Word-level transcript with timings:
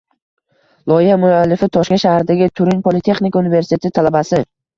Loyiha 0.91 1.17
muallifi 1.23 1.69
Toshkent 1.77 2.03
shahridagi 2.05 2.49
Turin 2.61 2.81
Politexnika 2.89 3.41
universiteti 3.45 3.95
talabasi 4.01 4.43